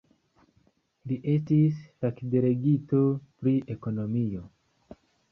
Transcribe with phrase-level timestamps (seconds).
[1.09, 3.01] Li estis fakdelegito
[3.43, 4.43] pri ekonomio.